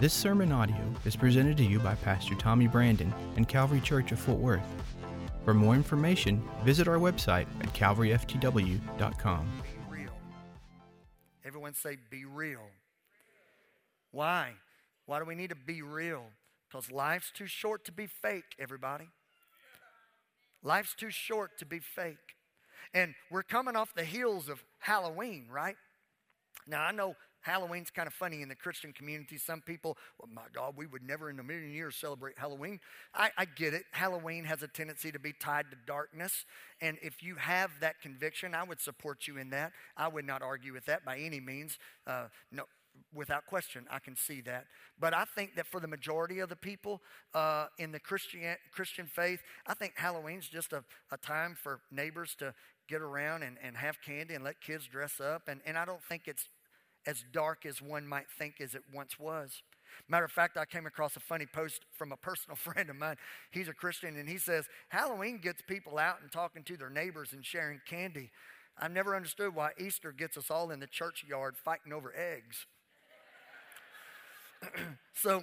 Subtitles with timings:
[0.00, 4.20] This sermon audio is presented to you by Pastor Tommy Brandon and Calvary Church of
[4.20, 4.62] Fort Worth.
[5.44, 9.48] For more information, visit our website at calvaryftw.com.
[9.64, 10.12] Be real.
[11.44, 12.62] Everyone say, be real.
[14.12, 14.52] Why?
[15.06, 16.26] Why do we need to be real?
[16.70, 19.08] Because life's too short to be fake, everybody.
[20.62, 22.36] Life's too short to be fake.
[22.94, 25.76] And we're coming off the heels of Halloween, right?
[26.68, 29.38] Now, I know Halloween's kind of funny in the Christian community.
[29.38, 32.80] Some people, well, my God, we would never in a million years celebrate Halloween.
[33.14, 33.84] I, I, get it.
[33.92, 36.44] Halloween has a tendency to be tied to darkness.
[36.80, 39.72] And if you have that conviction, I would support you in that.
[39.96, 41.78] I would not argue with that by any means.
[42.06, 42.64] Uh, no,
[43.14, 44.66] without question, I can see that.
[44.98, 47.00] But I think that for the majority of the people
[47.34, 48.40] uh, in the Christian,
[48.72, 52.54] Christian faith, I think Halloween's just a, a time for neighbors to
[52.88, 55.42] get around and, and have candy and let kids dress up.
[55.48, 56.48] And, and I don't think it's
[57.08, 59.62] as dark as one might think as it once was.
[60.08, 63.16] Matter of fact, I came across a funny post from a personal friend of mine.
[63.50, 67.32] He's a Christian, and he says Halloween gets people out and talking to their neighbors
[67.32, 68.30] and sharing candy.
[68.78, 72.66] I've never understood why Easter gets us all in the churchyard fighting over eggs.
[75.14, 75.42] so,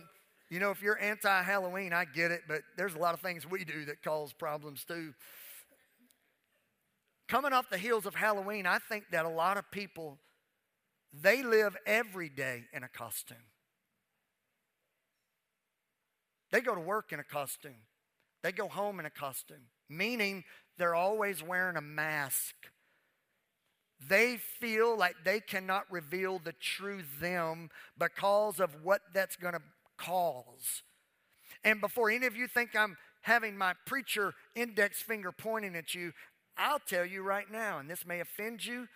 [0.52, 3.50] you know, if you're anti Halloween, I get it, but there's a lot of things
[3.50, 5.16] we do that cause problems too.
[7.28, 10.20] Coming off the heels of Halloween, I think that a lot of people
[11.22, 13.38] they live every day in a costume.
[16.52, 17.84] They go to work in a costume.
[18.44, 20.44] They go home in a costume, meaning
[20.78, 22.54] they're always wearing a mask.
[24.08, 29.62] They feel like they cannot reveal the true them because of what that's going to
[29.98, 30.84] cause.
[31.64, 36.12] And before any of you think I'm having my preacher index finger pointing at you,
[36.58, 38.88] I'll tell you right now, and this may offend you,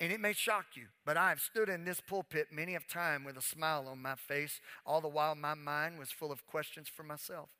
[0.00, 3.22] and it may shock you, but I have stood in this pulpit many a time
[3.22, 6.88] with a smile on my face, all the while my mind was full of questions
[6.88, 7.50] for myself.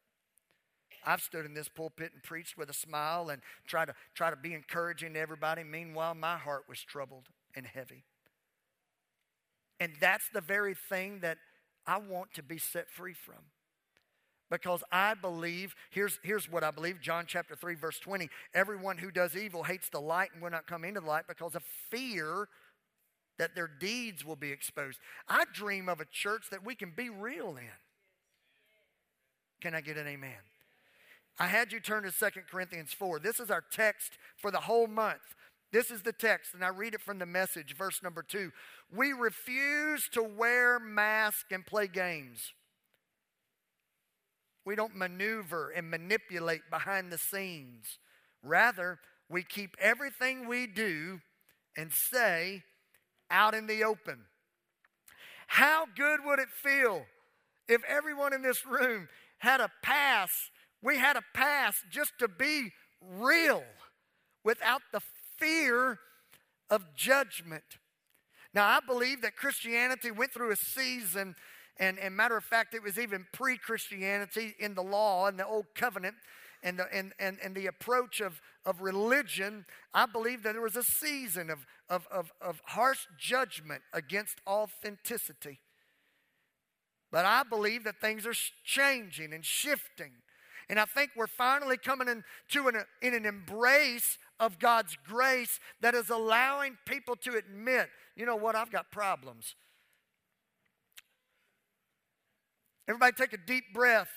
[1.04, 4.36] I've stood in this pulpit and preached with a smile and try to try to
[4.36, 5.64] be encouraging to everybody.
[5.64, 8.04] Meanwhile, my heart was troubled and heavy.
[9.78, 11.38] And that's the very thing that
[11.86, 13.44] I want to be set free from
[14.50, 18.28] because I believe, here's, here's what I believe John chapter 3, verse 20.
[18.52, 21.54] Everyone who does evil hates the light and will not come into the light because
[21.54, 22.48] of fear
[23.38, 24.98] that their deeds will be exposed.
[25.28, 27.78] I dream of a church that we can be real in.
[29.60, 30.32] Can I get an amen?
[31.38, 33.18] I had you turn to 2 Corinthians 4.
[33.18, 35.20] This is our text for the whole month.
[35.72, 38.50] This is the text, and I read it from the message, verse number two.
[38.94, 42.52] We refuse to wear masks and play games.
[44.64, 47.98] We don't maneuver and manipulate behind the scenes.
[48.42, 48.98] Rather,
[49.28, 51.20] we keep everything we do
[51.76, 52.62] and say
[53.30, 54.26] out in the open.
[55.46, 57.06] How good would it feel
[57.68, 60.30] if everyone in this room had a pass?
[60.82, 62.70] We had a pass just to be
[63.00, 63.64] real
[64.44, 65.00] without the
[65.38, 65.98] fear
[66.68, 67.64] of judgment.
[68.52, 71.36] Now, I believe that Christianity went through a season
[71.80, 75.46] and, and matter of fact, it was even pre Christianity in the law and the
[75.46, 76.14] old covenant
[76.62, 79.64] and the, and, and, and the approach of, of religion.
[79.94, 85.60] I believe that there was a season of, of, of, of harsh judgment against authenticity.
[87.10, 90.12] But I believe that things are changing and shifting.
[90.68, 95.94] And I think we're finally coming into an, in an embrace of God's grace that
[95.94, 99.56] is allowing people to admit, you know what, I've got problems.
[102.90, 104.10] Everybody take a deep breath.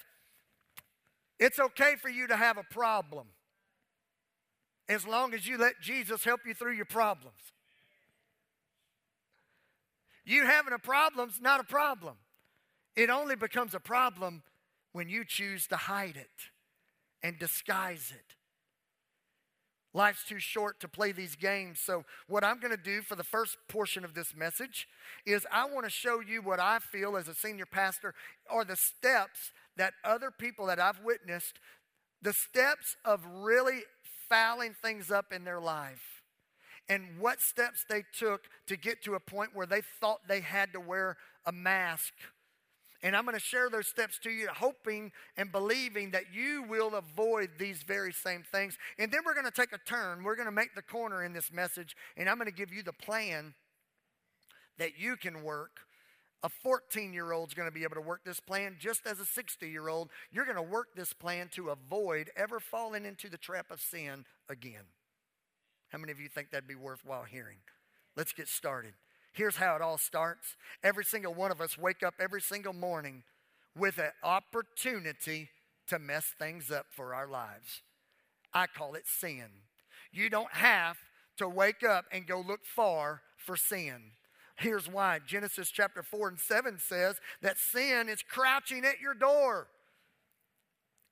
[1.40, 3.28] It's okay for you to have a problem
[4.90, 7.38] as long as you let Jesus help you through your problems.
[10.26, 12.16] You having a problem's not a problem.
[12.96, 14.42] It only becomes a problem
[14.92, 16.50] when you choose to hide it
[17.22, 18.34] and disguise it.
[19.94, 21.80] Life's too short to play these games.
[21.80, 24.88] So, what I'm going to do for the first portion of this message
[25.26, 28.14] is I want to show you what I feel as a senior pastor
[28.50, 31.60] are the steps that other people that I've witnessed,
[32.22, 33.82] the steps of really
[34.30, 36.24] fouling things up in their life,
[36.90, 40.74] and what steps they took to get to a point where they thought they had
[40.74, 42.14] to wear a mask
[43.04, 46.96] and I'm going to share those steps to you, hoping and believing that you will
[46.96, 48.78] avoid these very same things.
[48.98, 50.24] And then we're going to take a turn.
[50.24, 52.82] We're going to make the corner in this message, and I'm going to give you
[52.82, 53.56] the plan
[54.80, 55.82] that you can work.
[56.46, 59.20] A 14 year old is going to be able to work this plan just as
[59.20, 60.10] a 60 year old.
[60.32, 64.26] You're going to work this plan to avoid ever falling into the trap of sin
[64.50, 64.84] again.
[65.90, 67.60] How many of you think that'd be worthwhile hearing?
[68.18, 68.94] Let's get started.
[69.34, 70.56] Here's how it all starts.
[70.84, 73.24] Every single one of us wake up every single morning
[73.76, 75.50] with an opportunity
[75.88, 77.82] to mess things up for our lives.
[78.54, 79.46] I call it sin.
[80.12, 80.98] You don't have
[81.38, 84.12] to wake up and go look far for sin.
[84.56, 89.68] Here's why Genesis chapter 4 and 7 says that sin is crouching at your door.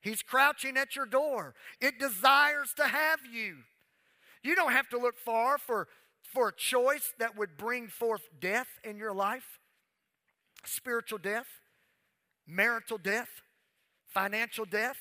[0.02, 1.56] He's crouching at your door.
[1.80, 3.58] It desires to have you.
[4.44, 5.88] You don't have to look far for,
[6.34, 9.60] for a choice that would bring forth death in your life
[10.64, 11.48] spiritual death,
[12.48, 13.30] marital death,
[14.08, 14.98] financial death.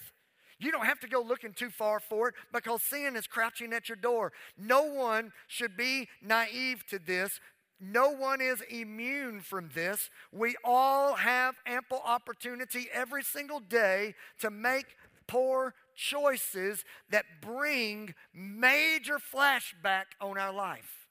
[0.58, 3.88] You don't have to go looking too far for it because sin is crouching at
[3.88, 4.32] your door.
[4.58, 7.40] No one should be naive to this.
[7.80, 10.10] No one is immune from this.
[10.32, 14.84] We all have ample opportunity every single day to make
[15.26, 21.08] poor choices that bring major flashback on our life.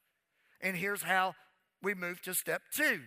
[0.61, 1.35] And here's how
[1.81, 3.01] we move to step two.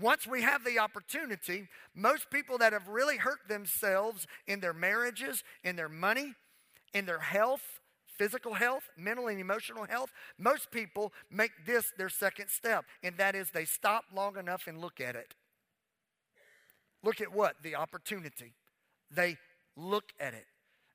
[0.00, 5.44] Once we have the opportunity, most people that have really hurt themselves in their marriages,
[5.62, 6.34] in their money,
[6.92, 7.62] in their health,
[8.18, 13.34] physical health, mental and emotional health, most people make this their second step, and that
[13.34, 15.34] is they stop long enough and look at it.
[17.02, 17.56] Look at what?
[17.62, 18.54] The opportunity.
[19.10, 19.36] They
[19.76, 20.46] look at it.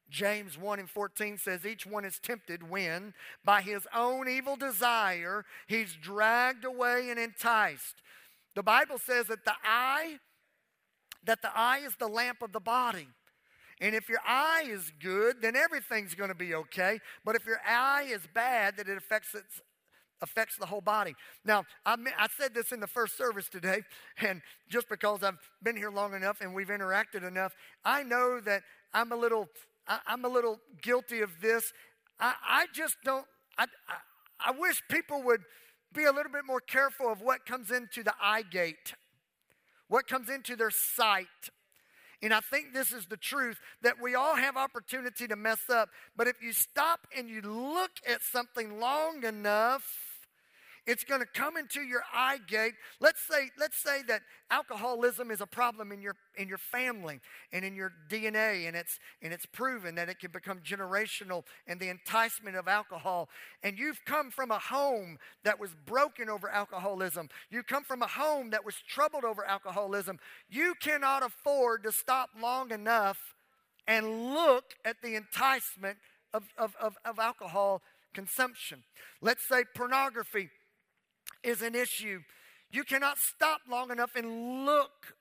[0.10, 3.14] James 1 and 14 says, Each one is tempted when,
[3.46, 8.02] by his own evil desire, he's dragged away and enticed.
[8.56, 10.18] The Bible says that the eye,
[11.26, 13.08] that the eye is the lamp of the body.
[13.82, 17.00] And if your eye is good, then everything's going to be okay.
[17.24, 19.62] But if your eye is bad, that it affects its
[20.22, 21.16] affects the whole body.
[21.46, 23.84] Now, I, I said this in the first service today,
[24.18, 27.54] and just because I've been here long enough and we've interacted enough,
[27.86, 28.64] I know that
[28.94, 29.48] I'm a little,
[29.90, 31.74] I, am a little guilty of this.
[32.20, 33.26] I, I just don't.
[33.58, 35.42] I, I, I wish people would
[35.94, 38.94] be a little bit more careful of what comes into the eye gate,
[39.88, 41.28] what comes into their sight.
[42.22, 45.90] And I think this is the truth that we all have opportunity to mess up.
[46.16, 50.09] But if you stop and you look at something long enough,
[50.86, 52.74] it's going to come into your eye gate.
[53.00, 57.20] Let's say, let's say that alcoholism is a problem in your in your family
[57.52, 61.80] and in your DNA, and it's and it's proven that it can become generational and
[61.80, 63.30] the enticement of alcohol.
[63.64, 67.30] And you've come from a home that was broken over alcoholism.
[67.50, 70.20] You come from a home that was troubled over alcoholism.
[70.50, 73.36] You cannot afford to stop long enough
[73.88, 75.98] and look at the enticement
[76.34, 77.82] of, of, of, of alcohol
[78.14, 78.84] consumption.
[79.22, 80.50] Let's say pornography
[81.44, 82.20] is an issue.
[82.72, 85.16] You cannot stop long enough and look.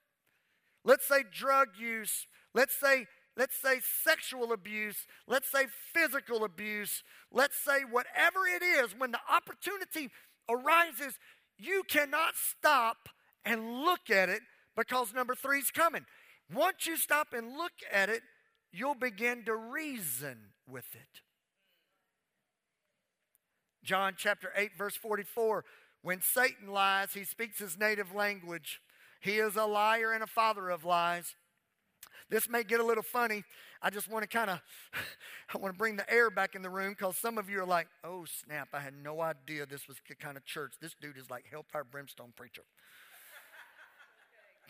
[0.85, 2.27] Let's say drug use.
[2.55, 3.07] Let's say
[3.39, 9.21] let's say sexual abuse, let's say physical abuse, let's say whatever it is, when the
[9.33, 10.11] opportunity
[10.49, 11.15] arises,
[11.57, 13.09] you cannot stop
[13.45, 14.41] and look at it
[14.77, 16.05] because number three is coming.
[16.53, 18.23] Once you stop and look at it,
[18.73, 21.23] you'll begin to reason with it.
[23.85, 25.65] John chapter 8, verse 44
[26.03, 28.81] when Satan lies, he speaks his native language.
[29.21, 31.35] He is a liar and a father of lies.
[32.31, 33.43] This may get a little funny.
[33.81, 34.61] I just want to kind of
[35.55, 37.67] I want to bring the air back in the room because some of you are
[37.67, 40.75] like, oh snap, I had no idea this was the kind of church.
[40.81, 42.63] This dude is like hellfire brimstone preacher.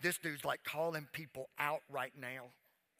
[0.01, 2.45] this dude's like calling people out right now.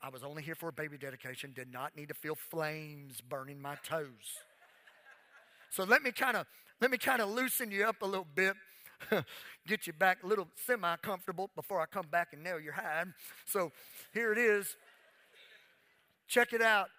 [0.02, 3.62] I was only here for a baby dedication, did not need to feel flames burning
[3.62, 4.40] my toes.
[5.72, 6.48] So let me kind of
[6.82, 8.56] let me kind of loosen you up a little bit.
[9.68, 13.08] Get you back a little semi comfortable before I come back and nail your hide.
[13.46, 13.72] So
[14.14, 14.76] here it is.
[16.28, 16.90] Check it out.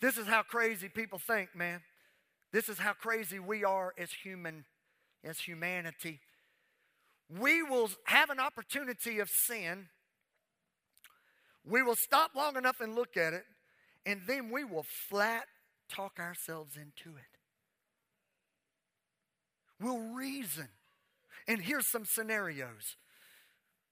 [0.00, 1.80] This is how crazy people think, man.
[2.52, 4.64] This is how crazy we are as human,
[5.24, 6.20] as humanity.
[7.28, 9.88] We will have an opportunity of sin.
[11.64, 13.44] We will stop long enough and look at it,
[14.06, 15.44] and then we will flat
[15.88, 17.37] talk ourselves into it.
[19.80, 20.68] We'll reason.
[21.46, 22.96] And here's some scenarios.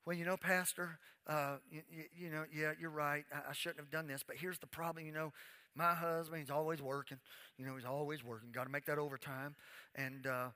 [0.05, 1.83] Well, you know, Pastor, uh, you,
[2.17, 3.25] you, know, yeah, you're right.
[3.33, 5.07] I, I shouldn't have done this, but here's the problem.
[5.07, 5.33] You know,
[5.75, 7.19] my husband, he's always working.
[7.59, 8.51] You know, he's always working.
[8.53, 9.57] Got to make that overtime.
[9.95, 10.49] And, uh,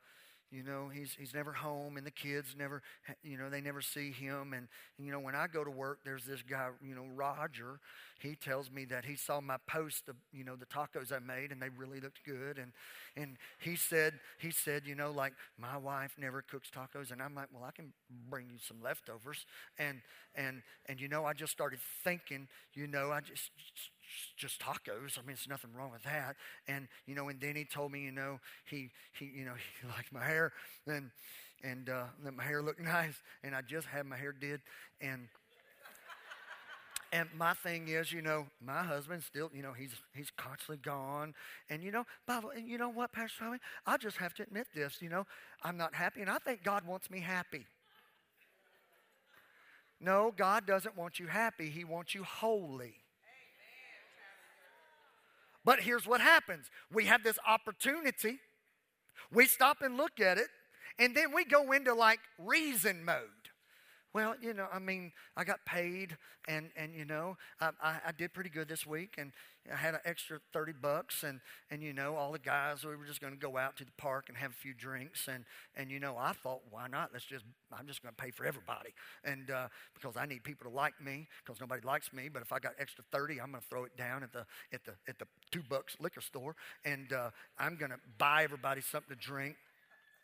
[0.50, 2.83] you know he's he's never home and the kids never
[3.23, 4.52] you know they never see him.
[4.52, 7.78] And you know when i go to work there's this guy you know roger.
[8.21, 11.52] He tells me that he saw my post of you know the tacos i made
[11.52, 12.59] and they really looked good.
[12.59, 12.73] And
[13.16, 17.11] and he said he said you know like my wife never cooks tacos.
[17.12, 17.92] And i'm like well i can
[18.28, 19.47] bring you some leftovers.
[19.78, 20.00] And
[20.35, 23.50] and and you know i just started thinking you know i just
[24.37, 25.19] just tacos.
[25.19, 26.37] I mean, there's nothing wrong with that.
[26.69, 29.88] And you know, and then he told me, you know, he he you know he
[29.88, 30.52] liked my hair,
[30.87, 31.11] and
[31.62, 34.61] and uh, that my hair looked nice, and I just had my hair did,
[35.00, 35.29] and
[37.12, 41.35] and my thing is, you know, my husband still, you know, he's he's constantly gone.
[41.69, 43.59] And you know, Bible, and you know what, Pastor Tommy?
[43.87, 45.26] I just have to admit this, you know,
[45.62, 47.67] I'm not happy, and I think God wants me happy.
[50.00, 52.95] No, God doesn't want you happy, He wants you holy.
[55.64, 58.38] But here's what happens we have this opportunity,
[59.33, 60.49] we stop and look at it,
[60.99, 63.39] and then we go into like reason mode.
[64.12, 66.17] Well, you know, I mean, I got paid,
[66.49, 69.31] and and you know, I, I, I, did pretty good this week, and
[69.73, 71.40] I had an extra thirty bucks, and
[71.71, 73.93] and you know, all the guys we were just going to go out to the
[73.99, 75.45] park and have a few drinks, and
[75.76, 77.11] and you know, I thought, why not?
[77.12, 78.90] Let's just, I'm just going to pay for everybody,
[79.25, 82.29] and uh, because I need people to like me, because nobody likes me.
[82.29, 84.85] But if I got extra thirty, I'm going to throw it down at the at
[84.85, 89.17] the at the two bucks liquor store, and uh, I'm going to buy everybody something
[89.17, 89.55] to drink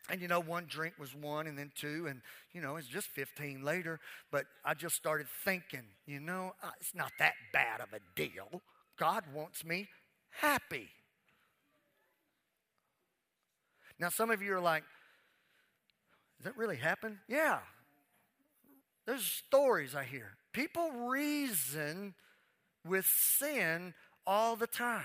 [0.09, 2.21] and you know, one drink was one and then two, and
[2.53, 4.01] you know, it's just 15 later.
[4.31, 8.63] But I just started thinking, you know, uh, it's not that bad of a deal.
[8.99, 9.89] God wants me
[10.31, 10.89] happy.
[13.99, 14.85] Now, some of you are like,
[16.39, 17.19] does that really happen?
[17.29, 17.61] Yeah.
[19.07, 20.37] There's stories I hear.
[20.53, 22.15] People reason
[22.85, 23.95] with sin
[24.27, 25.05] all the time.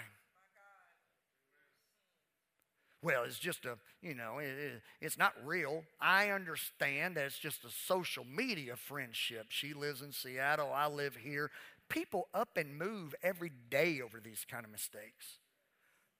[3.04, 5.84] Well, it's just a, you know, it, it's not real.
[6.00, 9.48] I understand that it's just a social media friendship.
[9.50, 11.50] She lives in Seattle, I live here.
[11.90, 15.40] People up and move every day over these kind of mistakes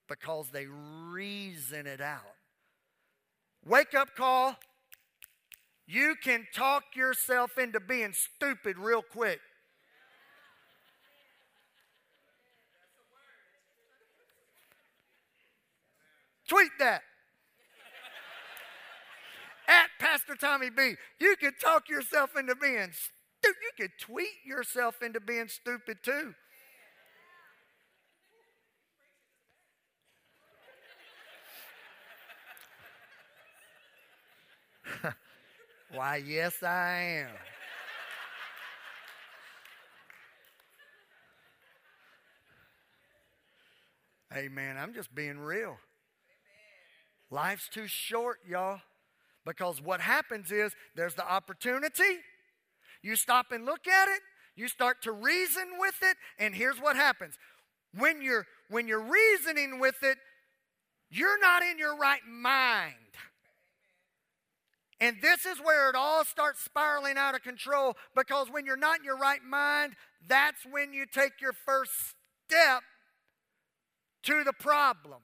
[0.08, 2.34] because they reason it out.
[3.64, 4.56] Wake up call.
[5.86, 9.40] You can talk yourself into being stupid real quick.
[16.52, 17.00] Tweet that.
[19.66, 20.96] At Pastor Tommy B.
[21.18, 23.56] You could talk yourself into being stupid.
[23.62, 26.34] You could tweet yourself into being stupid too.
[35.94, 37.30] Why, yes, I am.
[44.30, 45.78] Hey, man, I'm just being real.
[47.32, 48.80] Life's too short, y'all.
[49.44, 52.20] Because what happens is there's the opportunity.
[53.02, 54.20] You stop and look at it,
[54.54, 57.34] you start to reason with it, and here's what happens.
[57.96, 60.18] When you're when you're reasoning with it,
[61.10, 62.94] you're not in your right mind.
[65.00, 69.00] And this is where it all starts spiraling out of control because when you're not
[69.00, 69.94] in your right mind,
[70.28, 71.90] that's when you take your first
[72.46, 72.82] step
[74.22, 75.22] to the problem.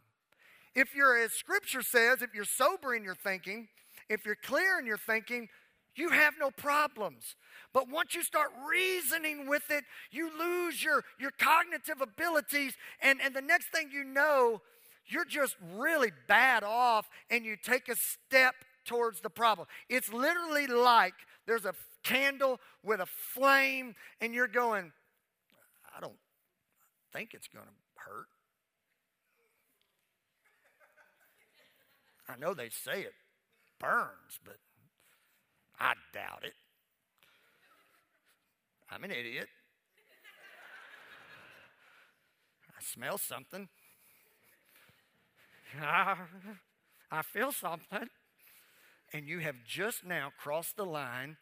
[0.75, 3.68] If you're, as Scripture says, if you're sober in your thinking,
[4.08, 5.48] if you're clear in your thinking,
[5.94, 7.34] you have no problems.
[7.75, 12.75] But once you start reasoning with it, you lose your, your cognitive abilities.
[13.02, 14.62] And, and the next thing you know,
[15.06, 19.66] you're just really bad off and you take a step towards the problem.
[19.88, 21.14] It's literally like
[21.46, 24.92] there's a candle with a flame and you're going,
[25.96, 26.18] I don't
[27.12, 28.26] think it's going to hurt.
[32.28, 33.14] I know they say it
[33.80, 34.56] burns, but
[35.80, 36.54] I doubt it.
[38.90, 39.49] I'm an idiot.
[42.68, 43.68] I smell something.
[45.80, 48.08] I feel something.
[49.12, 51.37] And you have just now crossed the line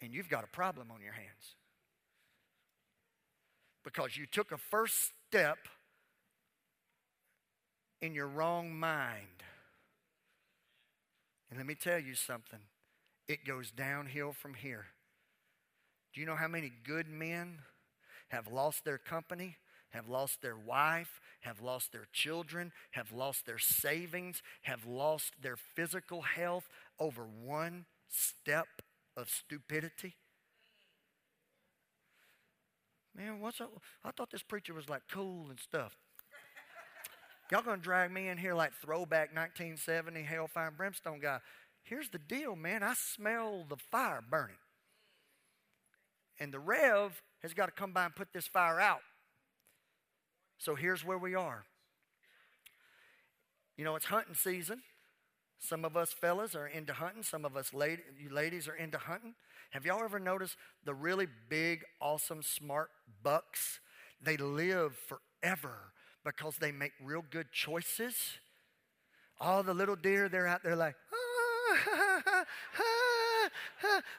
[0.00, 1.56] and you've got a problem on your hands.
[3.84, 5.58] Because you took a first step
[8.00, 9.26] in your wrong mind.
[11.48, 12.60] And let me tell you something
[13.28, 14.86] it goes downhill from here.
[16.12, 17.58] Do you know how many good men
[18.28, 19.56] have lost their company,
[19.90, 25.56] have lost their wife, have lost their children, have lost their savings, have lost their
[25.56, 28.82] physical health over one step
[29.16, 30.14] of stupidity?
[33.16, 33.70] Man, what's up?
[34.04, 35.96] I thought this preacher was like cool and stuff.
[37.50, 41.40] Y'all gonna drag me in here like throwback 1970 hellfire and brimstone guy.
[41.82, 42.82] Here's the deal, man.
[42.82, 44.56] I smell the fire burning.
[46.38, 49.00] And the Rev has got to come by and put this fire out.
[50.58, 51.64] So here's where we are.
[53.76, 54.82] You know, it's hunting season.
[55.58, 57.22] Some of us fellas are into hunting.
[57.22, 59.34] Some of us lady, you ladies are into hunting.
[59.72, 62.90] Have y'all ever noticed the really big, awesome, smart
[63.22, 63.80] bucks?
[64.22, 65.92] They live forever
[66.24, 68.14] because they make real good choices.
[69.40, 72.44] All the little deer, they're out there like, ah,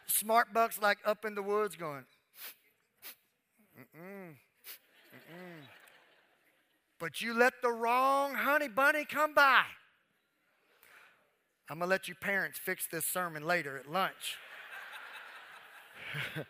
[0.07, 2.05] smart bucks like up in the woods going,
[3.77, 4.35] Mm-mm,
[5.15, 5.63] mm-mm.
[6.99, 9.63] But you let the wrong honey bunny come by.
[11.69, 14.37] I'm going to let you parents fix this sermon later at lunch.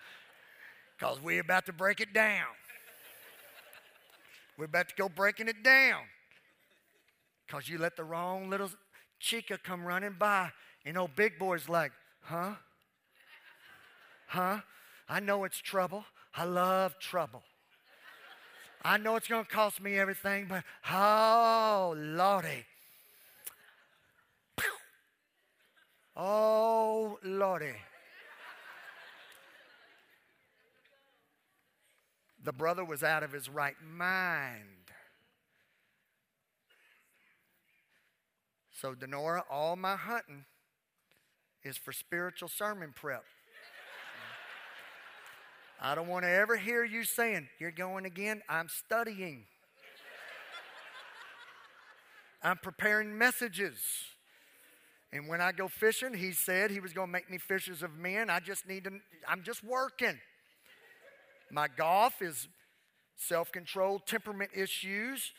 [0.98, 2.46] Because we're about to break it down.
[4.62, 6.04] We're about to go breaking it down.
[7.48, 8.70] Because you let the wrong little
[9.20, 10.52] chica come running by,
[10.86, 11.92] and old big boy's like,
[12.22, 12.52] huh?
[14.28, 14.60] Huh?
[15.10, 16.06] I know it's trouble.
[16.36, 17.42] I love trouble.
[18.84, 22.64] I know it's going to cost me everything, but oh, Lordy.
[26.16, 27.74] Oh, Lordy.
[32.44, 34.66] The brother was out of his right mind.
[38.82, 40.46] So, Denora, all my hunting
[41.64, 43.24] is for spiritual sermon prep.
[45.80, 48.42] I don't want to ever hear you saying, You're going again.
[48.50, 49.46] I'm studying,
[52.42, 53.78] I'm preparing messages.
[55.14, 57.98] And when I go fishing, he said he was going to make me fishers of
[57.98, 58.30] men.
[58.30, 58.92] I just need to,
[59.28, 60.18] I'm just working.
[61.52, 62.48] My golf is
[63.18, 65.32] self control, temperament issues.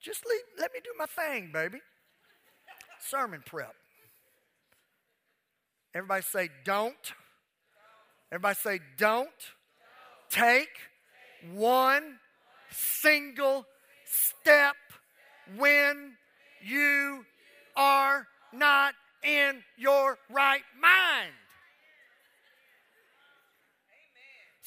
[0.00, 1.78] Just leave, let me do my thing, baby.
[3.00, 3.74] Sermon prep.
[5.94, 6.94] Everybody say, don't.
[8.30, 9.28] Everybody say, don't
[10.30, 10.68] take
[11.52, 12.18] one
[12.70, 13.64] single
[14.04, 14.76] step
[15.56, 16.12] when
[16.62, 17.24] you
[17.76, 21.32] are not in your right mind.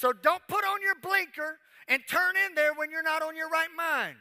[0.01, 3.49] So don't put on your blinker and turn in there when you're not on your
[3.49, 4.15] right mind.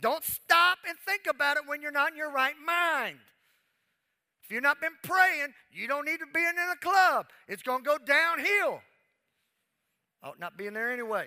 [0.00, 3.18] Don't stop and think about it when you're not in your right mind.
[4.42, 7.26] If you've not been praying, you don't need to be in a club.
[7.46, 8.80] It's going to go downhill.
[10.22, 11.26] I ought not be in there anyway.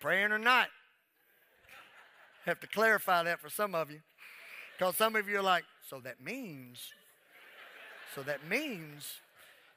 [0.00, 0.66] Praying or not.
[2.44, 4.00] Have to clarify that for some of you.
[4.76, 6.80] Because some of you are like, so that means,
[8.16, 9.21] so that means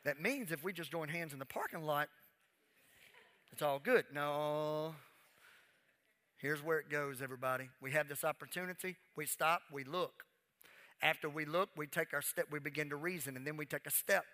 [0.05, 2.07] that means if we just join hands in the parking lot,
[3.51, 4.05] it's all good.
[4.13, 4.95] No.
[6.37, 7.69] Here's where it goes, everybody.
[7.81, 8.97] We have this opportunity.
[9.15, 10.23] We stop, we look.
[11.01, 13.87] After we look, we take our step, we begin to reason, and then we take
[13.87, 14.25] a step.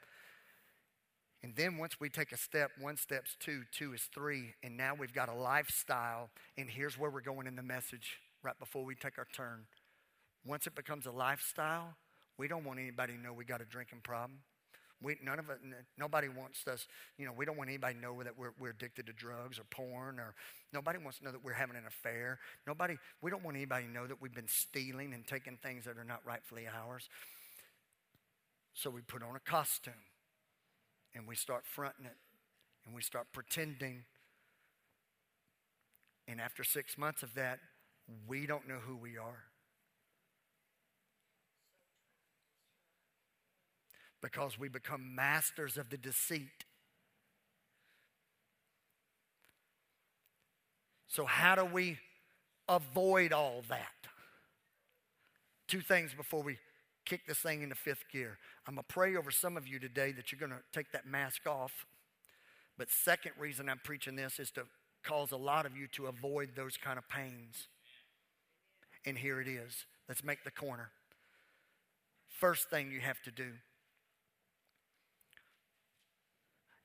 [1.44, 4.94] And then once we take a step, one step's two, two is three, and now
[4.94, 6.30] we've got a lifestyle.
[6.58, 9.66] And here's where we're going in the message right before we take our turn.
[10.46, 11.96] Once it becomes a lifestyle,
[12.38, 14.40] we don't want anybody to know we got a drinking problem.
[15.02, 15.60] We, none of it,
[15.98, 16.88] nobody wants us,
[17.18, 19.64] you know, we don't want anybody to know that we're, we're addicted to drugs or
[19.64, 20.36] porn or
[20.72, 22.40] nobody wants to know that we're having an affair.
[22.68, 25.98] Nobody, we don't want anybody to know that we've been stealing and taking things that
[25.98, 27.10] are not rightfully ours.
[28.74, 29.94] So we put on a costume
[31.16, 32.18] and we start fronting it
[32.86, 34.04] and we start pretending.
[36.28, 37.60] And after six months of that,
[38.28, 39.51] we don't know who we are.
[44.22, 46.66] Because we become masters of the deceit.
[51.08, 51.98] So, how do we
[52.70, 53.92] avoid all that?
[55.68, 56.58] Two things before we
[57.06, 58.38] kick this thing into fifth gear.
[58.68, 61.06] I'm going to pray over some of you today that you're going to take that
[61.06, 61.86] mask off.
[62.78, 64.64] But, second reason I'm preaching this is to
[65.04, 67.68] cause a lot of you to avoid those kind of pains.
[69.06, 69.86] And here it is.
[70.08, 70.92] Let's make the corner.
[72.30, 73.52] First thing you have to do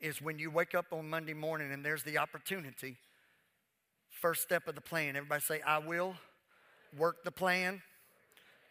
[0.00, 2.96] is when you wake up on Monday morning and there's the opportunity.
[4.10, 5.16] First step of the plan.
[5.16, 6.14] Everybody say, I will
[6.96, 7.82] work the plan.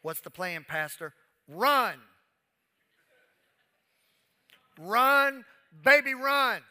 [0.02, 1.14] What's the plan, Pastor?
[1.48, 1.96] Run.
[4.80, 5.46] Run,
[5.84, 6.62] baby, run.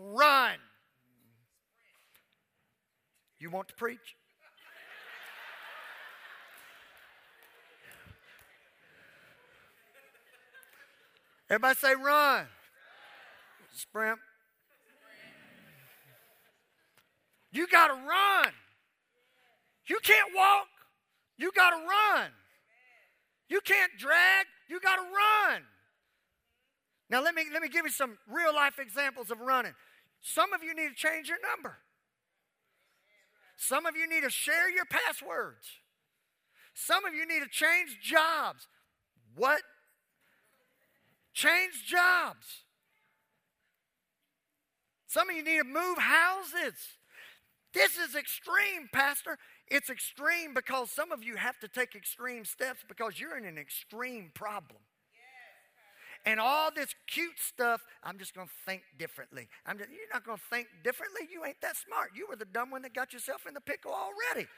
[0.00, 0.56] Run.
[3.40, 4.16] You want to preach?
[11.50, 12.46] Everybody say run.
[13.72, 14.18] Sprint.
[17.50, 18.52] You got to run.
[19.86, 20.66] You can't walk.
[21.38, 22.30] You got to run.
[23.48, 24.46] You can't drag.
[24.68, 25.62] You got to run.
[27.10, 29.72] Now let me let me give you some real life examples of running.
[30.20, 31.78] Some of you need to change your number.
[33.56, 35.66] Some of you need to share your passwords.
[36.74, 38.68] Some of you need to change jobs.
[39.34, 39.62] What?
[41.38, 42.64] Change jobs.
[45.06, 46.74] Some of you need to move houses.
[47.72, 49.38] This is extreme, Pastor.
[49.68, 53.56] It's extreme because some of you have to take extreme steps because you're in an
[53.56, 54.80] extreme problem.
[56.26, 59.46] And all this cute stuff, I'm just going to think differently.
[59.64, 61.28] I'm just, you're not going to think differently.
[61.32, 62.10] You ain't that smart.
[62.16, 64.48] You were the dumb one that got yourself in the pickle already.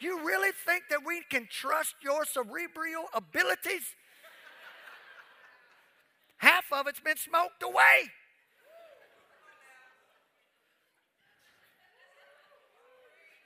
[0.00, 3.94] You really think that we can trust your cerebral abilities?
[6.44, 8.10] Half of it's been smoked away.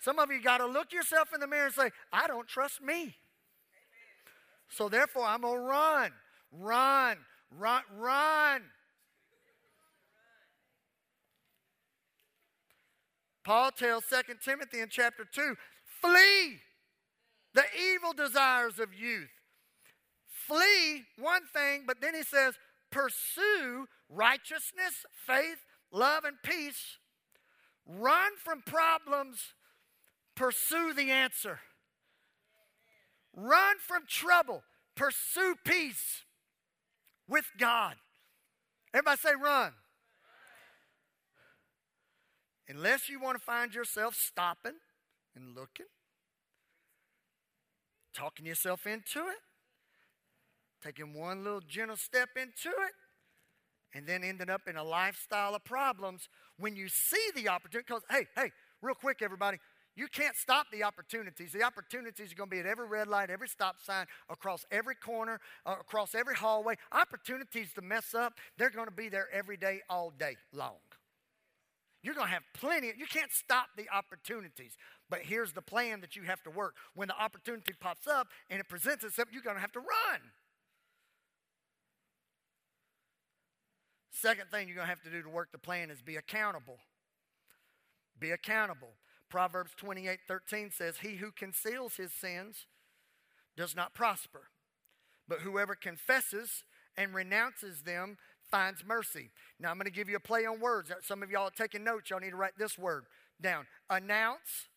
[0.00, 2.82] Some of you got to look yourself in the mirror and say, I don't trust
[2.82, 3.14] me.
[4.68, 6.10] So therefore, I'm going to run,
[6.50, 7.18] run,
[7.56, 8.62] run, run.
[13.44, 15.54] Paul tells 2 Timothy in chapter 2
[16.02, 16.58] flee
[17.54, 19.30] the evil desires of youth.
[20.26, 22.54] Flee one thing, but then he says,
[22.90, 26.98] pursue righteousness, faith, love, and peace.
[27.86, 29.54] Run from problems,
[30.34, 31.60] pursue the answer.
[33.34, 34.62] Run from trouble,
[34.94, 36.24] pursue peace
[37.28, 37.96] with God.
[38.92, 39.72] Everybody say, run.
[42.68, 44.74] Unless you want to find yourself stopping
[45.34, 45.86] and looking,
[48.12, 49.38] talking yourself into it,
[50.82, 52.92] taking one little gentle step into it,
[53.94, 57.86] and then ending up in a lifestyle of problems when you see the opportunity.
[57.88, 58.50] Because, hey, hey,
[58.82, 59.58] real quick, everybody,
[59.96, 61.52] you can't stop the opportunities.
[61.52, 64.94] The opportunities are going to be at every red light, every stop sign, across every
[64.94, 66.76] corner, uh, across every hallway.
[66.92, 70.76] Opportunities to mess up, they're going to be there every day, all day long.
[72.02, 72.92] You're going to have plenty.
[72.96, 74.76] You can't stop the opportunities.
[75.10, 76.76] But here's the plan that you have to work.
[76.94, 80.20] When the opportunity pops up and it presents itself, you're going to have to run.
[84.20, 86.78] Second thing you're going to have to do to work the plan is be accountable.
[88.18, 88.94] Be accountable.
[89.30, 92.66] Proverbs 28 13 says, He who conceals his sins
[93.56, 94.48] does not prosper,
[95.28, 96.64] but whoever confesses
[96.96, 98.16] and renounces them
[98.50, 99.30] finds mercy.
[99.60, 100.90] Now, I'm going to give you a play on words.
[101.02, 102.10] Some of y'all are taking notes.
[102.10, 103.04] Y'all need to write this word
[103.40, 104.68] down announce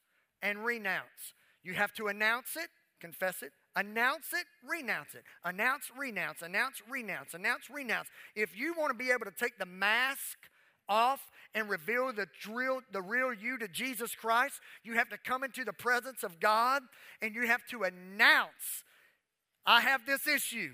[0.44, 1.34] and renounce.
[1.64, 5.24] You have to announce it, confess it, announce it, renounce it.
[5.44, 8.08] Announce, renounce, announce, renounce, announce, renounce.
[8.36, 10.38] If you want to be able to take the mask
[10.90, 11.22] off
[11.56, 15.64] and reveal the real, the real you to Jesus Christ, you have to come into
[15.64, 16.82] the presence of God
[17.22, 18.84] and you have to announce,
[19.66, 20.72] I have this issue.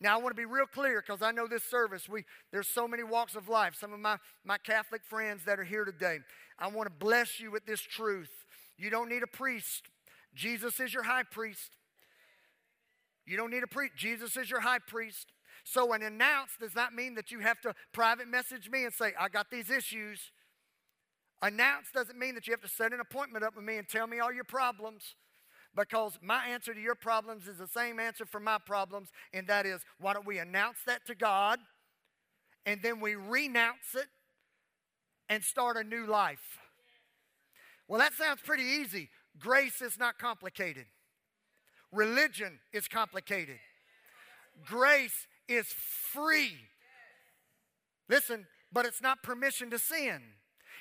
[0.00, 2.86] Now I want to be real clear because I know this service, we there's so
[2.86, 3.74] many walks of life.
[3.74, 6.18] Some of my, my Catholic friends that are here today.
[6.58, 8.30] I want to bless you with this truth.
[8.76, 9.88] You don't need a priest.
[10.34, 11.70] Jesus is your high priest.
[13.26, 13.94] You don't need a priest.
[13.96, 15.32] Jesus is your high priest.
[15.64, 19.12] So, an announce does not mean that you have to private message me and say,
[19.18, 20.30] I got these issues.
[21.42, 24.06] Announce doesn't mean that you have to set an appointment up with me and tell
[24.06, 25.16] me all your problems.
[25.74, 29.66] Because my answer to your problems is the same answer for my problems, and that
[29.66, 31.58] is why don't we announce that to God
[32.64, 34.06] and then we renounce it
[35.28, 36.58] and start a new life?
[37.88, 39.10] Well, that sounds pretty easy.
[39.38, 40.86] Grace is not complicated,
[41.96, 43.58] religion is complicated.
[44.64, 45.66] Grace is
[46.12, 46.52] free.
[48.08, 50.20] Listen, but it's not permission to sin.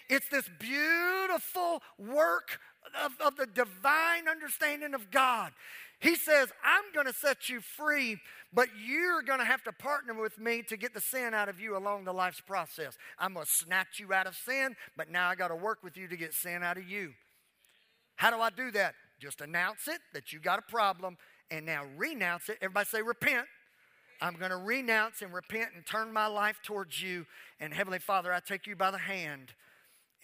[0.10, 2.60] It's this beautiful work
[3.04, 5.52] of, of the divine understanding of God.
[6.00, 8.18] He says, I'm going to set you free,
[8.54, 11.60] but you're going to have to partner with me to get the sin out of
[11.60, 12.98] you along the life's process.
[13.18, 15.98] I'm going to snatch you out of sin, but now I got to work with
[15.98, 17.14] you to get sin out of you.
[18.18, 18.94] How do I do that?
[19.20, 21.18] Just announce it that you got a problem
[21.52, 22.58] and now renounce it.
[22.62, 23.46] Everybody say, repent.
[24.22, 27.26] I'm going to renounce and repent and turn my life towards you.
[27.60, 29.54] And Heavenly Father, I take you by the hand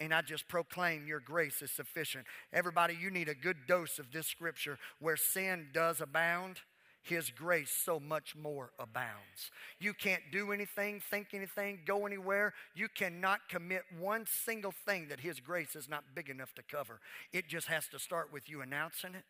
[0.00, 2.26] and I just proclaim your grace is sufficient.
[2.52, 6.60] Everybody, you need a good dose of this scripture where sin does abound.
[7.02, 9.50] His grace so much more abounds.
[9.80, 12.54] You can't do anything, think anything, go anywhere.
[12.74, 17.00] You cannot commit one single thing that His grace is not big enough to cover.
[17.32, 19.24] It just has to start with you announcing it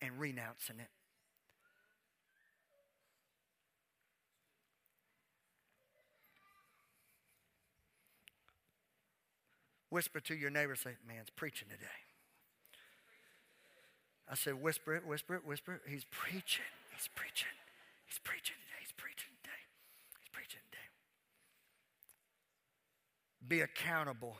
[0.00, 0.88] and renouncing it.
[9.90, 12.03] Whisper to your neighbor, say, Man's preaching today.
[14.30, 15.80] I said, Whisper it, whisper it, whisper it.
[15.86, 16.64] He's preaching.
[16.94, 17.52] He's preaching.
[18.06, 18.80] He's preaching today.
[18.80, 19.62] He's preaching today.
[20.18, 20.88] He's preaching today.
[23.46, 24.36] Be accountable.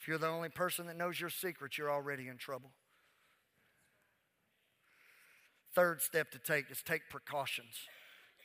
[0.00, 2.72] If you're the only person that knows your secrets, you're already in trouble.
[5.74, 7.74] Third step to take is take precautions.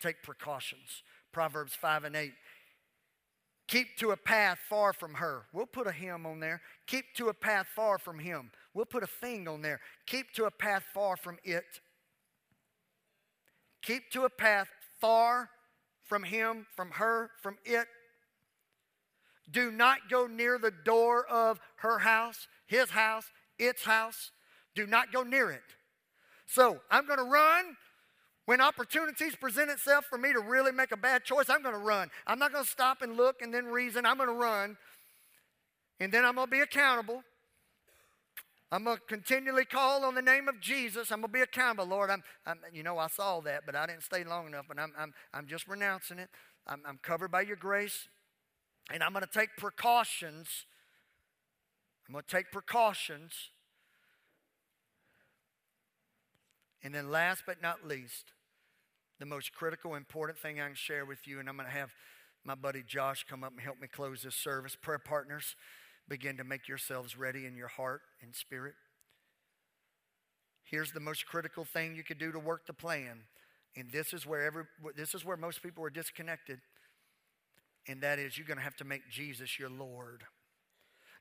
[0.01, 1.03] Take precautions.
[1.31, 2.31] Proverbs 5 and 8.
[3.69, 5.43] Keep to a path far from her.
[5.53, 6.59] We'll put a him on there.
[6.87, 8.49] Keep to a path far from him.
[8.73, 9.79] We'll put a thing on there.
[10.07, 11.79] Keep to a path far from it.
[13.83, 15.51] Keep to a path far
[16.03, 17.85] from him, from her, from it.
[19.51, 23.25] Do not go near the door of her house, his house,
[23.59, 24.31] its house.
[24.73, 25.61] Do not go near it.
[26.47, 27.77] So I'm going to run.
[28.49, 31.79] When opportunities present itself for me to really make a bad choice, I'm going to
[31.79, 32.09] run.
[32.25, 34.07] I'm not going to stop and look and then reason.
[34.07, 34.75] I'm going to run.
[35.99, 37.21] And then I'm going to be accountable.
[38.71, 41.11] I'm going to continually call on the name of Jesus.
[41.11, 41.85] I'm going to be accountable.
[41.85, 44.79] Lord, I'm, I'm, you know, I saw that, but I didn't stay long enough, but
[44.79, 46.31] I'm, I'm, I'm just renouncing it.
[46.65, 48.07] I'm, I'm covered by your grace.
[48.91, 50.65] And I'm going to take precautions.
[52.07, 53.51] I'm going to take precautions
[56.83, 58.31] And then, last but not least,
[59.19, 61.91] the most critical, important thing I can share with you, and I'm going to have
[62.45, 64.75] my buddy Josh come up and help me close this service.
[64.81, 65.55] Prayer partners,
[66.07, 68.75] begin to make yourselves ready in your heart and spirit.
[70.63, 73.21] Here's the most critical thing you could do to work the plan.
[73.75, 74.63] And this is where every
[74.95, 76.59] this is where most people are disconnected.
[77.87, 80.23] And that is you're going to have to make Jesus your Lord.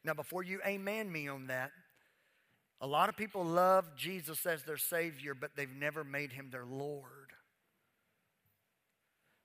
[0.04, 1.70] Now, before you amen me on that,
[2.80, 6.64] a lot of people love Jesus as their Savior, but they've never made him their
[6.64, 7.17] Lord.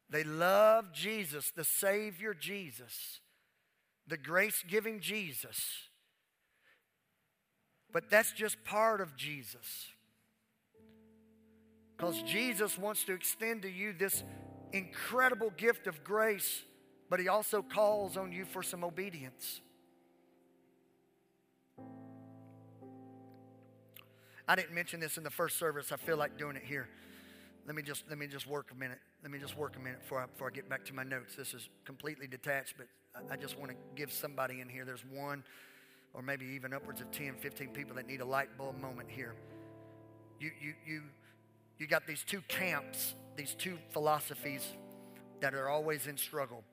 [0.09, 3.19] They love Jesus, the Savior Jesus,
[4.07, 5.89] the grace giving Jesus.
[7.91, 9.87] But that's just part of Jesus.
[11.95, 14.23] Because Jesus wants to extend to you this
[14.71, 16.63] incredible gift of grace,
[17.09, 19.61] but He also calls on you for some obedience.
[24.47, 25.91] I didn't mention this in the first service.
[25.91, 26.89] I feel like doing it here.
[27.65, 28.99] Let me just let me just work a minute.
[29.21, 31.35] Let me just work a minute before I, before I get back to my notes.
[31.35, 34.83] This is completely detached, but I, I just want to give somebody in here.
[34.83, 35.43] There's one,
[36.13, 39.35] or maybe even upwards of 10, 15 people that need a light bulb moment here.
[40.39, 41.01] You you you
[41.79, 44.65] you got these two camps, these two philosophies
[45.39, 46.63] that are always in struggle.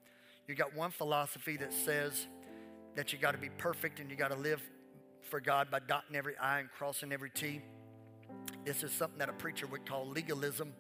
[0.49, 2.27] You got one philosophy that says
[2.97, 4.61] that you got to be perfect and you got to live
[5.23, 7.61] for God by dotting every I and crossing every T.
[8.65, 10.73] This is something that a preacher would call legalism.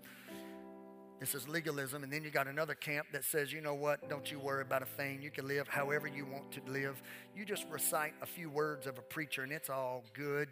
[1.18, 2.02] This is legalism.
[2.02, 4.08] And then you got another camp that says, you know what?
[4.08, 5.20] Don't you worry about a thing.
[5.22, 7.00] You can live however you want to live.
[7.36, 10.48] You just recite a few words of a preacher and it's all good.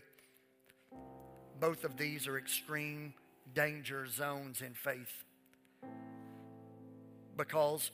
[1.61, 3.15] Both of these are extreme
[3.55, 5.25] danger zones in faith.
[7.37, 7.91] Because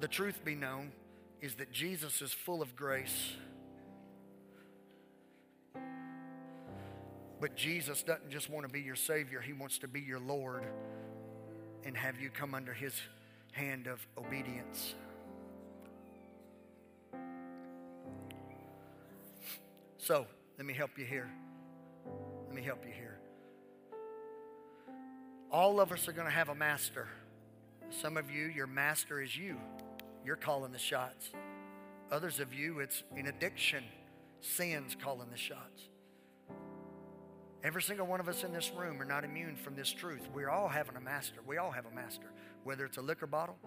[0.00, 0.92] the truth be known
[1.40, 3.34] is that Jesus is full of grace
[7.40, 10.64] But Jesus doesn't just want to be your Savior, He wants to be your Lord
[11.84, 12.92] and have you come under His
[13.52, 14.94] hand of obedience.
[19.96, 20.26] So,
[20.58, 21.30] let me help you here.
[22.46, 23.18] Let me help you here.
[25.50, 27.08] All of us are going to have a master.
[27.90, 29.56] Some of you, your master is you.
[30.24, 31.30] You're calling the shots.
[32.10, 33.84] Others of you, it's an addiction.
[34.40, 35.82] Sin's calling the shots.
[37.62, 40.22] Every single one of us in this room are not immune from this truth.
[40.34, 41.40] We're all having a master.
[41.46, 42.32] We all have a master,
[42.64, 43.58] whether it's a liquor bottle,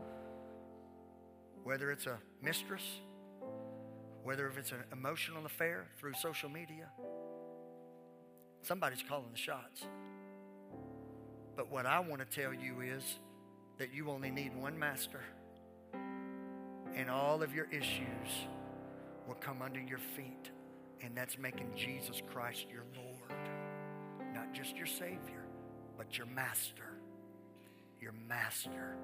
[1.63, 2.81] whether it's a mistress,
[4.23, 6.89] whether if it's an emotional affair through social media.
[8.63, 9.83] Somebody's calling the shots.
[11.55, 13.19] But what I want to tell you is
[13.77, 15.21] that you only need one master,
[16.95, 18.47] and all of your issues
[19.27, 20.49] will come under your feet,
[21.01, 23.22] and that's making Jesus Christ your Lord
[24.53, 25.45] just your Savior,
[25.97, 26.99] but your Master.
[27.99, 28.95] Your Master.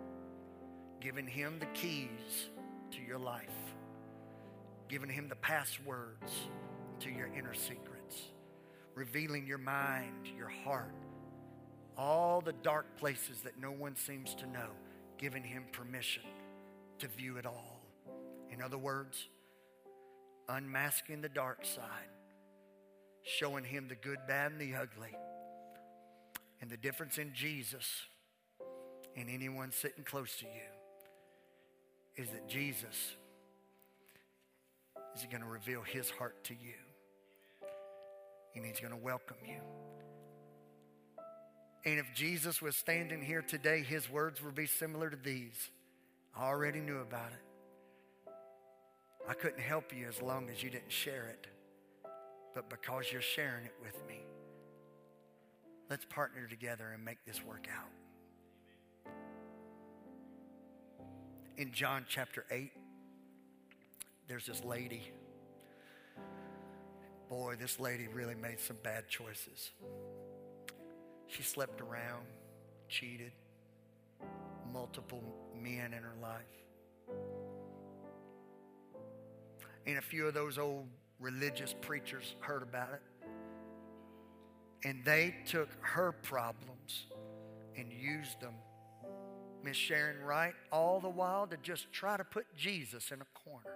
[1.02, 2.50] Giving Him the keys
[2.92, 3.48] to your life,
[4.90, 6.32] giving Him the passwords
[7.00, 8.16] to your inner secrets,
[8.96, 10.94] revealing your mind, your heart,
[11.98, 14.70] all the dark places that no one seems to know,
[15.18, 16.24] giving Him permission
[17.00, 17.80] to view it all.
[18.52, 19.28] In other words,
[20.50, 22.10] unmasking the dark side,
[23.24, 25.16] showing Him the good, bad, and the ugly
[26.62, 27.86] and the difference in Jesus
[29.16, 30.62] and anyone sitting close to you
[32.16, 33.16] is that Jesus
[35.16, 36.74] is going to reveal his heart to you.
[38.56, 39.62] And he's going to welcome you.
[41.86, 45.70] And if Jesus was standing here today, his words would be similar to these.
[46.38, 48.32] I already knew about it.
[49.28, 51.48] I couldn't help you as long as you didn't share it.
[52.54, 54.26] But because you're sharing it with me,
[55.90, 57.90] Let's partner together and make this work out.
[61.58, 62.72] In John chapter 8,
[64.28, 65.12] there's this lady.
[67.28, 69.72] Boy, this lady really made some bad choices.
[71.28, 72.26] She slept around,
[72.88, 73.32] cheated,
[74.72, 75.24] multiple
[75.60, 77.16] men in her life.
[79.88, 80.88] And a few of those old
[81.20, 83.02] religious preachers heard about it.
[84.84, 87.06] And they took her problems
[87.78, 88.54] and used them,
[89.64, 93.76] Miss Sharon Wright, all the while to just try to put Jesus in a corner.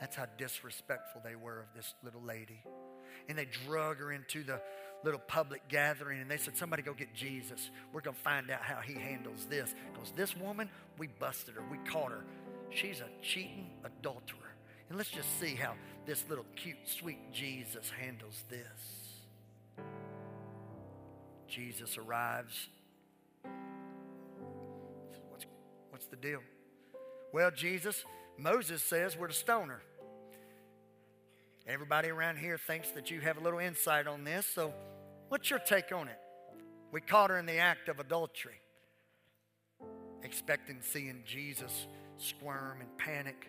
[0.00, 2.64] That's how disrespectful they were of this little lady.
[3.28, 4.60] And they drug her into the
[5.04, 7.70] little public gathering and they said, Somebody go get Jesus.
[7.92, 9.74] We're going to find out how he handles this.
[9.92, 12.24] Because this woman, we busted her, we caught her.
[12.70, 14.38] She's a cheating adulterer.
[14.88, 19.01] And let's just see how this little cute, sweet Jesus handles this.
[21.52, 22.68] Jesus arrives.
[25.28, 25.44] What's,
[25.90, 26.40] what's the deal?
[27.34, 28.04] Well, Jesus,
[28.38, 29.82] Moses says we're to stone her.
[31.66, 34.72] Everybody around here thinks that you have a little insight on this, so
[35.28, 36.18] what's your take on it?
[36.90, 38.60] We caught her in the act of adultery,
[40.22, 41.86] expecting seeing Jesus
[42.16, 43.46] squirm and panic.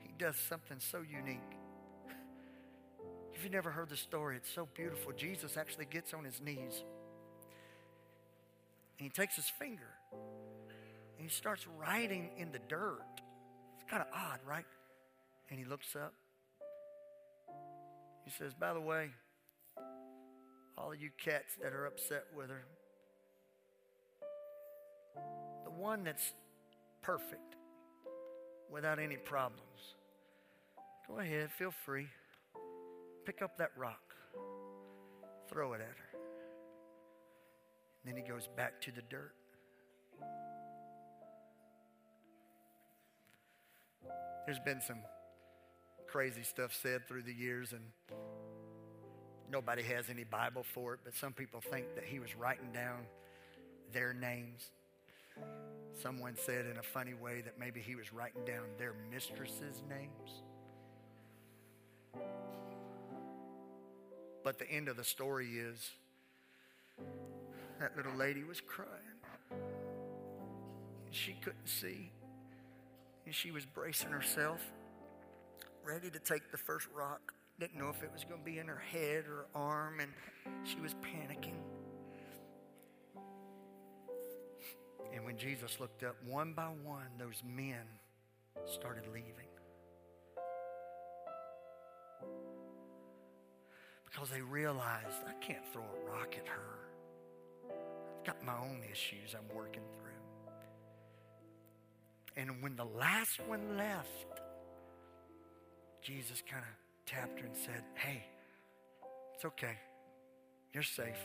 [0.00, 1.38] He does something so unique.
[3.32, 5.12] If you've never heard the story, it's so beautiful.
[5.12, 6.82] Jesus actually gets on his knees
[8.98, 13.02] and he takes his finger and he starts writing in the dirt.
[13.74, 14.66] It's kind of odd, right?
[15.50, 16.14] And he looks up
[18.28, 19.08] he says, By the way,
[20.76, 22.66] all of you cats that are upset with her,
[25.64, 26.34] the one that's
[27.00, 27.56] perfect,
[28.70, 29.94] without any problems,
[31.06, 32.08] go ahead, feel free.
[33.24, 34.14] Pick up that rock,
[35.48, 36.07] throw it at her.
[38.08, 39.34] Then he goes back to the dirt.
[44.46, 45.00] There's been some
[46.06, 47.82] crazy stuff said through the years, and
[49.52, 53.00] nobody has any Bible for it, but some people think that he was writing down
[53.92, 54.70] their names.
[55.92, 60.42] Someone said in a funny way that maybe he was writing down their mistresses' names.
[64.42, 65.90] But the end of the story is
[67.80, 68.90] that little lady was crying.
[71.10, 72.10] She couldn't see.
[73.26, 74.60] And she was bracing herself
[75.84, 77.32] ready to take the first rock.
[77.58, 80.10] Didn't know if it was going to be in her head or arm, and
[80.64, 81.56] she was panicking.
[85.14, 87.82] And when Jesus looked up, one by one, those men
[88.66, 89.32] started leaving.
[94.04, 96.77] Because they realized, I can't throw a rock at her.
[98.28, 100.10] Got my own issues I'm working through.
[102.36, 104.42] And when the last one left,
[106.02, 108.22] Jesus kind of tapped her and said, Hey,
[109.34, 109.78] it's okay.
[110.74, 111.16] You're safe.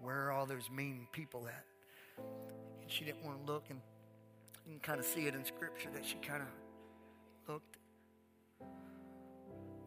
[0.00, 2.24] Where are all those mean people at?
[2.80, 3.80] And she didn't want to look, and
[4.64, 6.48] you can kind of see it in Scripture that she kind of
[7.52, 7.76] looked.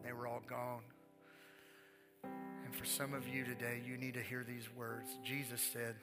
[0.04, 0.82] They were all gone.
[2.78, 5.10] For some of you today, you need to hear these words.
[5.24, 5.96] Jesus said,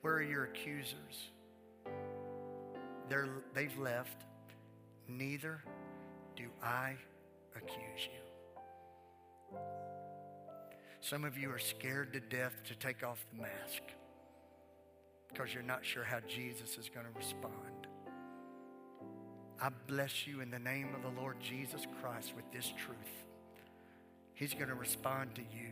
[0.00, 1.30] Where are your accusers?
[3.08, 4.24] They're, they've left.
[5.06, 5.62] Neither
[6.34, 6.96] do I
[7.54, 8.08] accuse
[9.52, 9.58] you?
[11.00, 13.82] Some of you are scared to death to take off the mask
[15.28, 17.86] because you're not sure how Jesus is going to respond.
[19.62, 22.96] I bless you in the name of the Lord Jesus Christ with this truth.
[24.34, 25.68] He's going to respond to you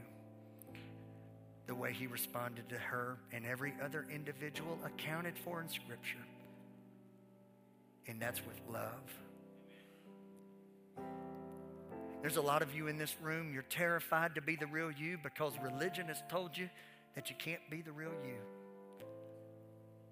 [1.69, 6.25] the way he responded to her and every other individual accounted for in Scripture.
[8.09, 9.13] And that's with love.
[12.23, 15.19] There's a lot of you in this room, you're terrified to be the real you
[15.23, 16.69] because religion has told you
[17.15, 18.39] that you can't be the real you.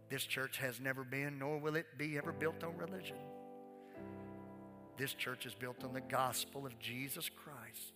[0.08, 3.16] This church has never been, nor will it be ever built on religion.
[4.98, 7.92] This church is built on the gospel of Jesus Christ.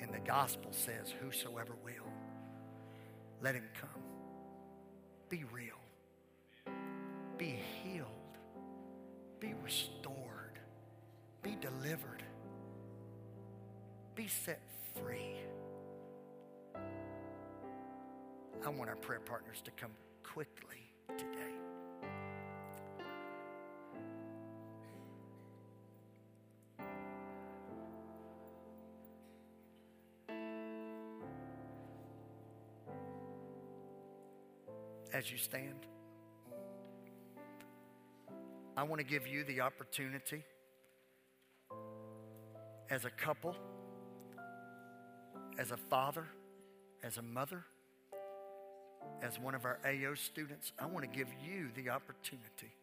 [0.00, 2.03] And the gospel says, Whosoever will,
[3.44, 4.02] let him come.
[5.28, 6.74] Be real.
[7.38, 8.08] Be healed.
[9.38, 10.58] Be restored.
[11.42, 12.24] Be delivered
[14.14, 14.60] be set
[14.94, 15.34] free.
[18.64, 19.90] I want our prayer partners to come
[20.22, 21.53] quickly today.
[35.24, 35.86] As you stand.
[38.76, 40.42] I want to give you the opportunity
[42.90, 43.56] as a couple,
[45.58, 46.26] as a father,
[47.02, 47.64] as a mother,
[49.22, 52.74] as one of our AO students, I want to give you the opportunity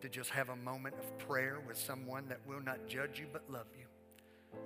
[0.00, 3.42] to just have a moment of prayer with someone that will not judge you but
[3.48, 4.58] love you.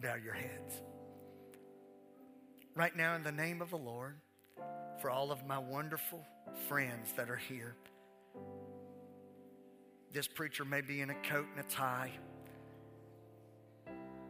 [0.00, 0.82] Bow your heads.
[2.74, 4.16] Right now, in the name of the Lord,
[5.02, 6.24] for all of my wonderful
[6.68, 7.74] friends that are here,
[10.12, 12.12] this preacher may be in a coat and a tie,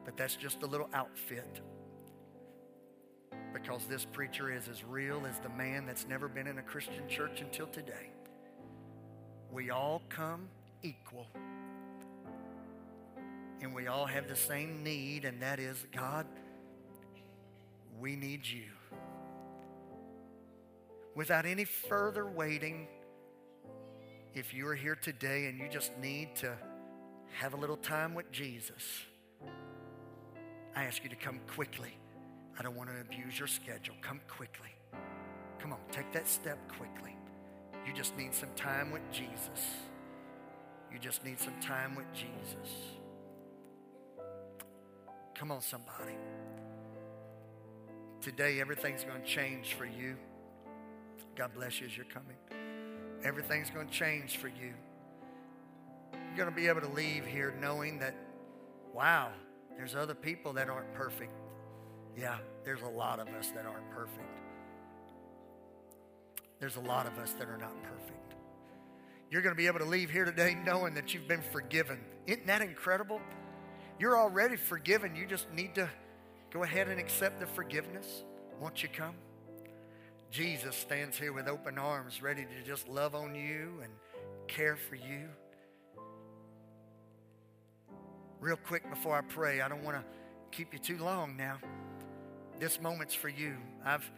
[0.02, 1.60] but that's just a little outfit
[3.52, 7.06] because this preacher is as real as the man that's never been in a Christian
[7.06, 8.08] church until today.
[9.50, 10.48] We all come
[10.82, 11.26] equal.
[13.60, 16.26] And we all have the same need, and that is God,
[18.00, 18.70] we need you.
[21.14, 22.88] Without any further waiting,
[24.34, 26.56] if you are here today and you just need to
[27.38, 28.82] have a little time with Jesus,
[30.74, 31.96] I ask you to come quickly.
[32.58, 33.94] I don't want to abuse your schedule.
[34.00, 34.70] Come quickly.
[35.58, 37.16] Come on, take that step quickly.
[37.86, 39.66] You just need some time with Jesus.
[40.92, 42.72] You just need some time with Jesus.
[45.34, 46.16] Come on, somebody.
[48.20, 50.16] Today, everything's going to change for you.
[51.36, 52.36] God bless you as you're coming.
[53.24, 54.74] Everything's going to change for you.
[56.12, 58.14] You're going to be able to leave here knowing that,
[58.94, 59.30] wow,
[59.76, 61.32] there's other people that aren't perfect.
[62.16, 64.40] Yeah, there's a lot of us that aren't perfect.
[66.60, 68.34] There's a lot of us that are not perfect.
[69.30, 71.98] You're going to be able to leave here today knowing that you've been forgiven.
[72.26, 73.20] Isn't that incredible?
[73.98, 75.16] You're already forgiven.
[75.16, 75.88] You just need to
[76.50, 78.24] go ahead and accept the forgiveness.
[78.60, 79.14] Won't you come?
[80.32, 83.92] Jesus stands here with open arms, ready to just love on you and
[84.48, 85.28] care for you.
[88.40, 90.04] Real quick before I pray, I don't want to
[90.50, 91.58] keep you too long now.
[92.58, 93.58] This moment's for you.
[93.84, 94.10] I've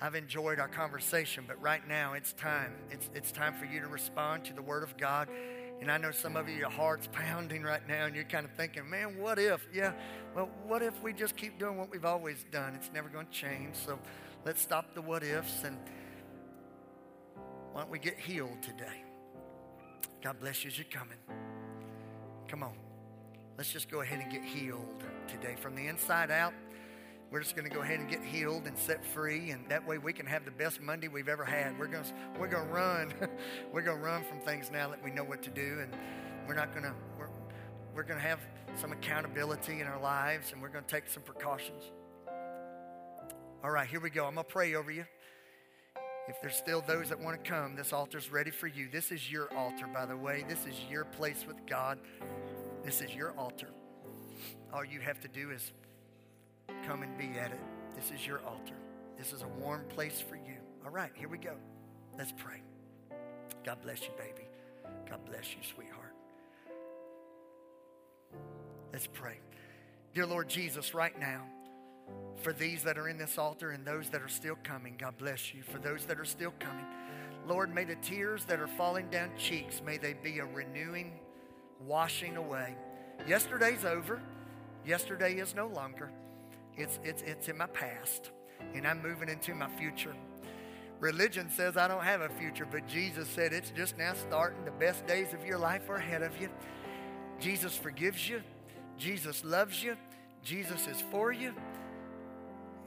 [0.00, 2.72] I've enjoyed our conversation, but right now it's time.
[2.90, 5.28] It's, it's time for you to respond to the Word of God.
[5.80, 8.52] And I know some of you, your heart's pounding right now, and you're kind of
[8.52, 9.66] thinking, man, what if?
[9.74, 9.92] Yeah,
[10.34, 12.74] well, what if we just keep doing what we've always done?
[12.76, 13.74] It's never going to change.
[13.74, 13.98] So
[14.44, 15.76] let's stop the what ifs and
[17.72, 19.04] why don't we get healed today?
[20.22, 21.18] God bless you as you're coming.
[22.48, 22.74] Come on.
[23.56, 26.52] Let's just go ahead and get healed today from the inside out.
[27.30, 29.98] We're just going to go ahead and get healed and set free, and that way
[29.98, 31.78] we can have the best Monday we've ever had.
[31.78, 33.14] We're going to, we're going to run.
[33.72, 35.94] we're going to run from things now that we know what to do, and
[36.48, 37.28] we're not going to, we're,
[37.94, 38.40] we're going to have
[38.74, 41.92] some accountability in our lives, and we're going to take some precautions.
[43.62, 44.24] All right, here we go.
[44.24, 45.04] I'm going to pray over you.
[46.28, 48.88] If there's still those that want to come, this altar's ready for you.
[48.90, 50.44] This is your altar, by the way.
[50.48, 51.98] This is your place with God.
[52.84, 53.68] This is your altar.
[54.72, 55.72] All you have to do is
[56.86, 57.60] come and be at it.
[57.94, 58.76] This is your altar.
[59.18, 60.56] This is a warm place for you.
[60.84, 61.54] All right, here we go.
[62.16, 62.62] Let's pray.
[63.64, 64.48] God bless you, baby.
[65.08, 66.14] God bless you, sweetheart.
[68.92, 69.40] Let's pray.
[70.14, 71.44] Dear Lord Jesus, right now,
[72.42, 75.54] for these that are in this altar and those that are still coming, God bless
[75.54, 75.62] you.
[75.62, 76.86] For those that are still coming,
[77.46, 81.12] Lord, may the tears that are falling down cheeks, may they be a renewing,
[81.86, 82.74] washing away.
[83.26, 84.20] Yesterday's over.
[84.86, 86.10] Yesterday is no longer.
[86.76, 88.30] It's, it's, it's in my past,
[88.74, 90.14] and I'm moving into my future.
[91.00, 94.64] Religion says I don't have a future, but Jesus said it's just now starting.
[94.64, 96.48] The best days of your life are ahead of you.
[97.38, 98.42] Jesus forgives you,
[98.98, 99.96] Jesus loves you,
[100.42, 101.54] Jesus is for you,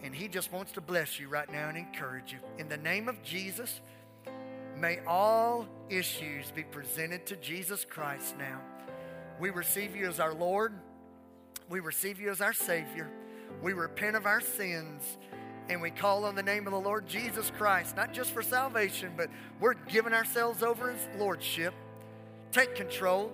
[0.04, 2.40] and He just wants to bless you right now and encourage you.
[2.58, 3.82] In the name of Jesus,
[4.78, 8.60] may all issues be presented to Jesus Christ now.
[9.40, 10.74] We receive you as our Lord,
[11.70, 13.10] we receive you as our Savior.
[13.62, 15.18] We repent of our sins
[15.70, 19.14] and we call on the name of the Lord Jesus Christ, not just for salvation,
[19.16, 19.30] but
[19.60, 21.74] we're giving ourselves over His lordship.
[22.52, 23.32] Take control.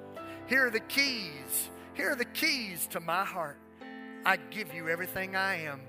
[0.47, 1.69] Here are the keys.
[1.95, 3.57] Here are the keys to my heart.
[4.25, 5.81] I give you everything I am.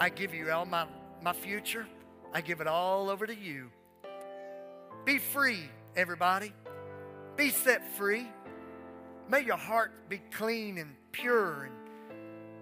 [0.00, 0.86] I give you all my,
[1.22, 1.86] my future.
[2.32, 3.70] I give it all over to you.
[5.04, 6.52] Be free, everybody.
[7.36, 8.26] Be set free.
[9.28, 11.74] May your heart be clean and pure and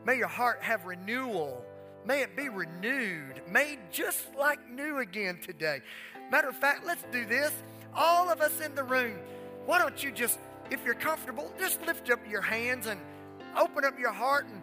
[0.09, 1.67] May your heart have renewal.
[2.07, 5.83] May it be renewed, made just like new again today.
[6.31, 7.53] Matter of fact, let's do this.
[7.95, 9.19] All of us in the room,
[9.67, 10.39] why don't you just,
[10.71, 12.99] if you're comfortable, just lift up your hands and
[13.55, 14.63] open up your heart and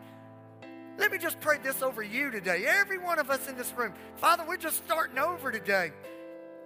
[0.97, 2.65] Let me just pray this over you today.
[2.65, 3.93] Every one of us in this room.
[4.15, 5.91] Father, we're just starting over today.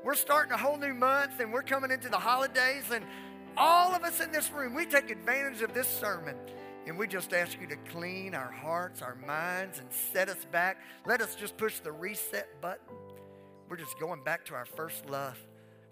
[0.04, 2.84] We're starting a whole new month and we're coming into the holidays.
[2.92, 3.06] And
[3.58, 6.36] all of us in this room, we take advantage of this sermon.
[6.86, 10.78] And we just ask you to clean our hearts, our minds, and set us back.
[11.06, 12.96] Let us just push the reset button.
[13.68, 15.38] We're just going back to our first love.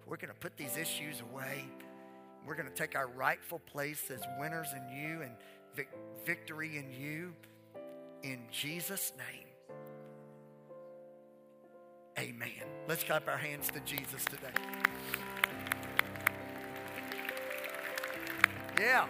[0.07, 1.65] We're going to put these issues away.
[2.45, 5.31] We're going to take our rightful place as winners in you and
[5.75, 5.89] vic-
[6.25, 7.33] victory in you.
[8.23, 9.47] In Jesus' name.
[12.17, 12.67] Amen.
[12.87, 14.47] Let's clap our hands to Jesus today.
[18.79, 19.07] Yeah.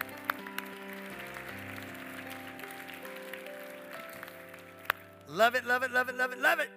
[5.26, 6.70] Love it, love it, love it, love it, love it.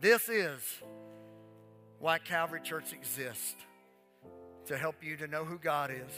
[0.00, 0.62] This is
[1.98, 3.56] why Calvary Church exists
[4.66, 6.12] to help you to know who God is,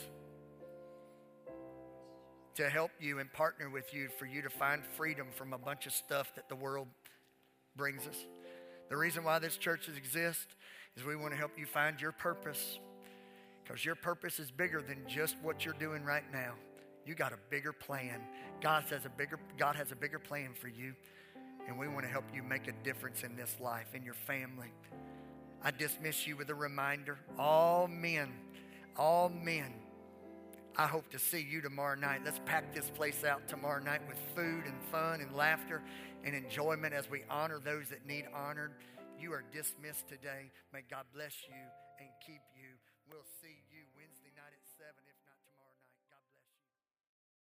[2.57, 5.87] to help you and partner with you for you to find freedom from a bunch
[5.87, 6.89] of stuff that the world
[7.77, 8.17] brings us.
[8.91, 10.55] The reason why this church exists
[10.97, 12.79] is we want to help you find your purpose
[13.65, 16.55] because your purpose is bigger than just what you're doing right now.
[17.07, 18.21] You got a bigger plan.
[18.61, 20.95] God has a bigger God has a bigger plan for you.
[21.67, 24.73] And we want to help you make a difference in this life, in your family.
[25.63, 27.19] I dismiss you with a reminder.
[27.39, 28.33] All men,
[28.97, 29.73] all men.
[30.77, 32.23] I hope to see you tomorrow night.
[32.25, 35.83] Let's pack this place out tomorrow night with food and fun and laughter
[36.25, 38.73] and enjoyment as we honor those that need honored.
[39.21, 40.51] You are dismissed today.
[40.73, 41.63] May God bless you
[42.01, 42.69] and keep you.
[43.11, 43.42] We'll.